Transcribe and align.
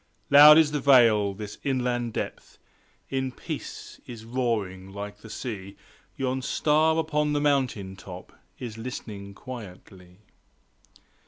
Loud 0.31 0.57
is 0.57 0.71
the 0.71 0.79
Vale;–this 0.79 1.59
inland 1.63 2.13
Depth 2.13 2.57
In 3.11 3.31
peace 3.31 3.99
is 4.07 4.25
roaring 4.25 4.89
like 4.91 5.19
the 5.19 5.29
Sea 5.29 5.77
Yon 6.17 6.41
star 6.41 6.97
upon 6.97 7.33
the 7.33 7.39
mountain 7.39 7.95
top 7.95 8.33
Is 8.57 8.79
listening 8.79 9.35
quietly. 9.35 10.17